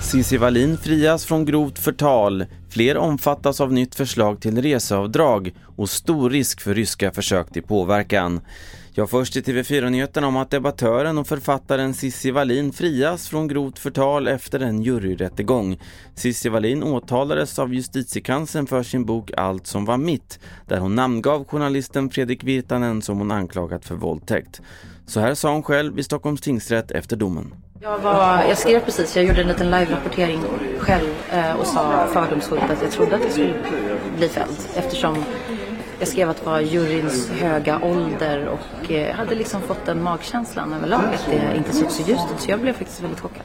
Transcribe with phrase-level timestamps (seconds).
[0.00, 2.44] Cissi Wallin frias från grovt förtal.
[2.70, 8.40] Fler omfattas av nytt förslag till reseavdrag och stor risk för ryska försök till påverkan.
[8.94, 14.28] Jag först i TV4-nyheterna om att debattören och författaren Cissi Wallin frias från grovt förtal
[14.28, 15.80] efter en juryrättegång.
[16.14, 20.38] Cissi Wallin åtalades av justitiekanslern för sin bok Allt som var mitt,
[20.68, 24.60] där hon namngav journalisten Fredrik Virtanen som hon anklagat för våldtäkt.
[25.06, 27.54] Så här sa hon själv i Stockholms tingsrätt efter domen.
[27.80, 30.40] Jag, var, jag skrev precis, jag gjorde en liten live-rapportering
[30.78, 33.54] själv eh, och sa fördomsfullt att jag trodde att jag skulle
[34.16, 35.24] bli fälld eftersom
[36.02, 40.72] jag skrev att det var juryns höga ålder och eh, hade liksom fått den magkänslan
[40.72, 43.42] överlag att det inte såg så ljust ut så jag blev faktiskt väldigt chockad.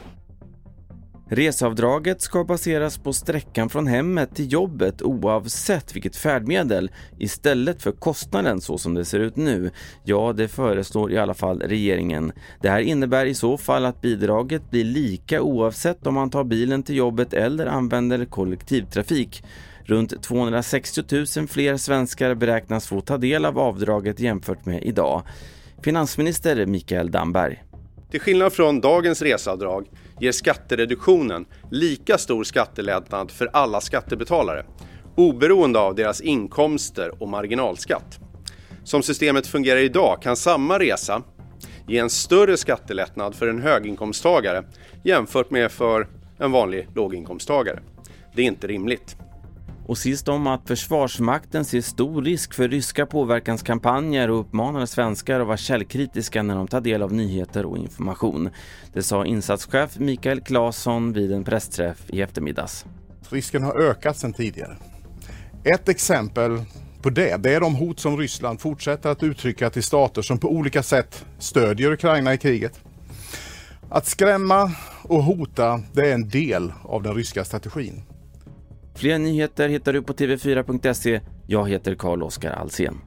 [1.30, 8.60] Reseavdraget ska baseras på sträckan från hemmet till jobbet oavsett vilket färdmedel istället för kostnaden
[8.60, 9.70] så som det ser ut nu.
[10.04, 12.32] Ja, det föreslår i alla fall regeringen.
[12.60, 16.82] Det här innebär i så fall att bidraget blir lika oavsett om man tar bilen
[16.82, 19.44] till jobbet eller använder kollektivtrafik.
[19.84, 21.02] Runt 260
[21.36, 25.22] 000 fler svenskar beräknas få ta del av avdraget jämfört med idag.
[25.82, 27.67] Finansminister Mikael Damberg.
[28.10, 29.86] Till skillnad från dagens reseavdrag
[30.20, 34.64] ger skattereduktionen lika stor skattelättnad för alla skattebetalare,
[35.16, 38.18] oberoende av deras inkomster och marginalskatt.
[38.84, 41.22] Som systemet fungerar idag kan samma resa
[41.88, 44.64] ge en större skattelättnad för en höginkomsttagare
[45.04, 47.80] jämfört med för en vanlig låginkomsttagare.
[48.34, 49.16] Det är inte rimligt.
[49.88, 55.46] Och sist om att Försvarsmakten ser stor risk för ryska påverkanskampanjer och uppmanar svenskar att
[55.46, 58.50] vara källkritiska när de tar del av nyheter och information.
[58.92, 62.84] Det sa insatschef Mikael Claesson vid en pressträff i eftermiddags.
[63.28, 64.76] Risken har ökat sedan tidigare.
[65.64, 66.62] Ett exempel
[67.02, 70.48] på det, det är de hot som Ryssland fortsätter att uttrycka till stater som på
[70.48, 72.80] olika sätt stödjer Ukraina i kriget.
[73.90, 74.72] Att skrämma
[75.02, 78.02] och hota, det är en del av den ryska strategin.
[78.98, 81.20] Fler nyheter hittar du på tv4.se.
[81.46, 83.00] Jag heter Carl-Oskar Alsen.